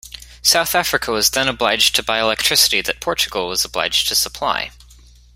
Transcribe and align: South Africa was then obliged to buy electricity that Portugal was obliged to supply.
South 0.41 0.73
Africa 0.73 1.11
was 1.11 1.29
then 1.29 1.47
obliged 1.47 1.93
to 1.95 2.01
buy 2.01 2.19
electricity 2.19 2.81
that 2.81 2.99
Portugal 2.99 3.47
was 3.47 3.63
obliged 3.63 4.07
to 4.07 4.15
supply. 4.15 4.71